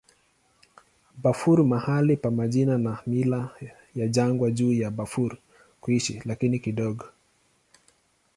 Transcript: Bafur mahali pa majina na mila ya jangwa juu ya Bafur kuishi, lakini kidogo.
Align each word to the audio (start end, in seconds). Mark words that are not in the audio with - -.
Bafur 1.23 1.59
mahali 1.65 2.17
pa 2.17 2.31
majina 2.31 2.77
na 2.77 3.01
mila 3.07 3.49
ya 3.95 4.07
jangwa 4.07 4.51
juu 4.51 4.73
ya 4.73 4.89
Bafur 4.91 5.37
kuishi, 5.81 6.21
lakini 6.25 6.59
kidogo. 6.59 7.05